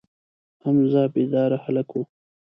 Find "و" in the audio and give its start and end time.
1.97-2.01